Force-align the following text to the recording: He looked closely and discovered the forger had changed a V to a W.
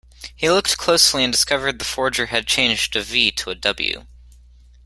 He 0.35 0.49
looked 0.49 0.79
closely 0.79 1.23
and 1.23 1.31
discovered 1.31 1.77
the 1.77 1.85
forger 1.85 2.25
had 2.25 2.47
changed 2.47 2.95
a 2.95 3.03
V 3.03 3.29
to 3.33 3.51
a 3.51 3.55
W. 3.55 4.07